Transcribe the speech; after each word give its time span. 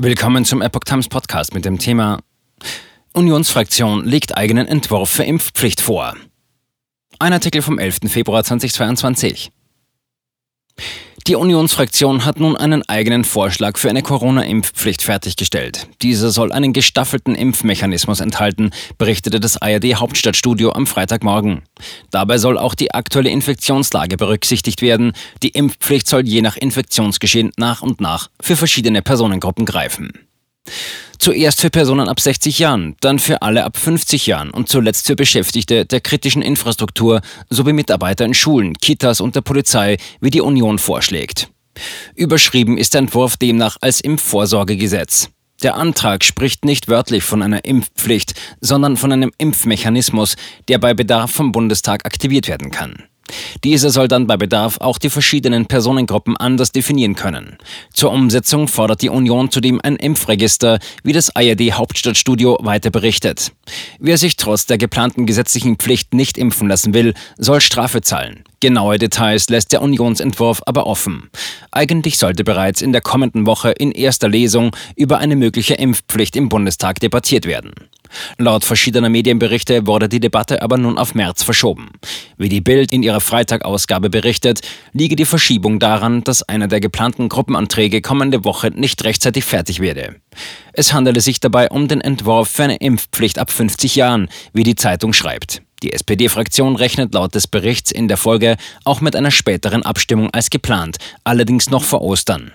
Willkommen 0.00 0.44
zum 0.44 0.62
Epoch 0.62 0.84
Times 0.84 1.08
Podcast 1.08 1.54
mit 1.54 1.64
dem 1.64 1.80
Thema 1.80 2.20
Unionsfraktion 3.14 4.04
legt 4.04 4.36
eigenen 4.36 4.68
Entwurf 4.68 5.10
für 5.10 5.24
Impfpflicht 5.24 5.80
vor. 5.80 6.14
Ein 7.18 7.32
Artikel 7.32 7.62
vom 7.62 7.80
11. 7.80 8.02
Februar 8.06 8.44
2022. 8.44 9.50
Die 11.28 11.36
Unionsfraktion 11.36 12.24
hat 12.24 12.40
nun 12.40 12.56
einen 12.56 12.88
eigenen 12.88 13.22
Vorschlag 13.22 13.76
für 13.76 13.90
eine 13.90 14.00
Corona-Impfpflicht 14.00 15.02
fertiggestellt. 15.02 15.86
Dieser 16.00 16.30
soll 16.30 16.52
einen 16.52 16.72
gestaffelten 16.72 17.34
Impfmechanismus 17.34 18.20
enthalten, 18.20 18.70
berichtete 18.96 19.38
das 19.38 19.60
ARD 19.60 19.96
Hauptstadtstudio 19.96 20.72
am 20.72 20.86
Freitagmorgen. 20.86 21.64
Dabei 22.10 22.38
soll 22.38 22.56
auch 22.56 22.74
die 22.74 22.94
aktuelle 22.94 23.28
Infektionslage 23.28 24.16
berücksichtigt 24.16 24.80
werden. 24.80 25.12
Die 25.42 25.50
Impfpflicht 25.50 26.08
soll 26.08 26.26
je 26.26 26.40
nach 26.40 26.56
Infektionsgeschehen 26.56 27.52
nach 27.58 27.82
und 27.82 28.00
nach 28.00 28.30
für 28.40 28.56
verschiedene 28.56 29.02
Personengruppen 29.02 29.66
greifen. 29.66 30.12
Zuerst 31.18 31.60
für 31.60 31.70
Personen 31.70 32.08
ab 32.08 32.20
60 32.20 32.60
Jahren, 32.60 32.96
dann 33.00 33.18
für 33.18 33.42
alle 33.42 33.64
ab 33.64 33.76
50 33.76 34.26
Jahren 34.26 34.50
und 34.50 34.68
zuletzt 34.68 35.06
für 35.06 35.16
Beschäftigte 35.16 35.84
der 35.84 36.00
kritischen 36.00 36.42
Infrastruktur 36.42 37.20
sowie 37.50 37.72
Mitarbeiter 37.72 38.24
in 38.24 38.34
Schulen, 38.34 38.74
Kitas 38.74 39.20
und 39.20 39.34
der 39.34 39.40
Polizei, 39.40 39.96
wie 40.20 40.30
die 40.30 40.40
Union 40.40 40.78
vorschlägt. 40.78 41.48
Überschrieben 42.14 42.78
ist 42.78 42.94
der 42.94 43.00
Entwurf 43.00 43.36
demnach 43.36 43.76
als 43.80 44.00
Impfvorsorgegesetz. 44.00 45.30
Der 45.62 45.74
Antrag 45.74 46.22
spricht 46.22 46.64
nicht 46.64 46.86
wörtlich 46.86 47.24
von 47.24 47.42
einer 47.42 47.64
Impfpflicht, 47.64 48.34
sondern 48.60 48.96
von 48.96 49.10
einem 49.10 49.32
Impfmechanismus, 49.38 50.36
der 50.68 50.78
bei 50.78 50.94
Bedarf 50.94 51.32
vom 51.32 51.50
Bundestag 51.50 52.06
aktiviert 52.06 52.46
werden 52.46 52.70
kann. 52.70 53.07
Dieser 53.64 53.90
soll 53.90 54.08
dann 54.08 54.26
bei 54.26 54.36
Bedarf 54.36 54.78
auch 54.80 54.98
die 54.98 55.10
verschiedenen 55.10 55.66
Personengruppen 55.66 56.36
anders 56.36 56.72
definieren 56.72 57.14
können. 57.14 57.58
Zur 57.92 58.12
Umsetzung 58.12 58.68
fordert 58.68 59.02
die 59.02 59.08
Union 59.08 59.50
zudem 59.50 59.80
ein 59.82 59.96
Impfregister, 59.96 60.78
wie 61.02 61.12
das 61.12 61.34
ARD 61.34 61.72
Hauptstadtstudio 61.72 62.58
weiter 62.62 62.90
berichtet. 62.90 63.52
Wer 63.98 64.18
sich 64.18 64.36
trotz 64.36 64.66
der 64.66 64.78
geplanten 64.78 65.26
gesetzlichen 65.26 65.76
Pflicht 65.76 66.14
nicht 66.14 66.38
impfen 66.38 66.68
lassen 66.68 66.94
will, 66.94 67.14
soll 67.36 67.60
Strafe 67.60 68.00
zahlen. 68.00 68.44
Genaue 68.60 68.98
Details 68.98 69.48
lässt 69.50 69.72
der 69.72 69.82
Unionsentwurf 69.82 70.62
aber 70.66 70.86
offen. 70.86 71.30
Eigentlich 71.70 72.18
sollte 72.18 72.42
bereits 72.42 72.82
in 72.82 72.92
der 72.92 73.00
kommenden 73.00 73.46
Woche 73.46 73.70
in 73.70 73.92
erster 73.92 74.28
Lesung 74.28 74.74
über 74.96 75.18
eine 75.18 75.36
mögliche 75.36 75.74
Impfpflicht 75.74 76.34
im 76.34 76.48
Bundestag 76.48 76.98
debattiert 76.98 77.46
werden. 77.46 77.72
Laut 78.36 78.64
verschiedener 78.64 79.08
Medienberichte 79.08 79.86
wurde 79.86 80.08
die 80.08 80.20
Debatte 80.20 80.62
aber 80.62 80.78
nun 80.78 80.98
auf 80.98 81.14
März 81.14 81.42
verschoben. 81.42 81.90
Wie 82.36 82.48
die 82.48 82.60
Bild 82.60 82.92
in 82.92 83.02
ihrer 83.02 83.20
Freitagausgabe 83.20 84.10
berichtet, 84.10 84.60
liege 84.92 85.16
die 85.16 85.24
Verschiebung 85.24 85.78
daran, 85.78 86.24
dass 86.24 86.42
einer 86.42 86.68
der 86.68 86.80
geplanten 86.80 87.28
Gruppenanträge 87.28 88.00
kommende 88.00 88.44
Woche 88.44 88.70
nicht 88.70 89.04
rechtzeitig 89.04 89.44
fertig 89.44 89.80
werde. 89.80 90.16
Es 90.72 90.92
handele 90.92 91.20
sich 91.20 91.40
dabei 91.40 91.68
um 91.68 91.88
den 91.88 92.00
Entwurf 92.00 92.48
für 92.48 92.64
eine 92.64 92.76
Impfpflicht 92.76 93.38
ab 93.38 93.50
50 93.50 93.96
Jahren, 93.96 94.28
wie 94.52 94.62
die 94.62 94.76
Zeitung 94.76 95.12
schreibt. 95.12 95.62
Die 95.82 95.92
SPD-Fraktion 95.92 96.74
rechnet 96.74 97.14
laut 97.14 97.34
des 97.34 97.46
Berichts 97.46 97.92
in 97.92 98.08
der 98.08 98.16
Folge 98.16 98.56
auch 98.84 99.00
mit 99.00 99.14
einer 99.14 99.30
späteren 99.30 99.84
Abstimmung 99.84 100.30
als 100.32 100.50
geplant, 100.50 100.96
allerdings 101.22 101.70
noch 101.70 101.84
vor 101.84 102.02
Ostern. 102.02 102.52